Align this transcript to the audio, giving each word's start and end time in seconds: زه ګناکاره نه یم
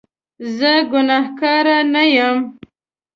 زه 0.57 0.71
ګناکاره 0.91 1.77
نه 1.93 2.03
یم 2.15 2.37